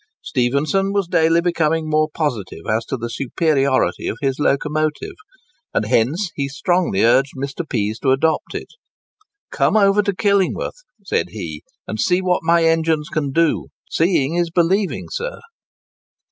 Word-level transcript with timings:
Stephenson 0.23 0.91
was 0.93 1.07
daily 1.07 1.41
becoming 1.41 1.87
more 1.87 2.09
positive 2.11 2.65
as 2.67 2.85
to 2.85 2.97
the 2.97 3.07
superiority 3.07 4.07
of 4.07 4.17
his 4.19 4.39
locomotive; 4.39 5.13
and 5.75 5.85
hence 5.85 6.31
he 6.33 6.47
strongly 6.47 7.03
urged 7.03 7.33
Mr. 7.37 7.63
Pease 7.69 7.99
to 7.99 8.09
adopt 8.09 8.55
it. 8.55 8.69
"Come 9.51 9.77
over 9.77 10.01
to 10.01 10.15
Killingworth," 10.15 10.81
said 11.05 11.29
he, 11.29 11.61
"and 11.87 11.99
see 11.99 12.19
what 12.19 12.41
my 12.41 12.63
engines 12.63 13.09
can 13.09 13.31
do; 13.31 13.67
seeing 13.91 14.33
is 14.33 14.49
believing, 14.49 15.05
sir." 15.11 15.39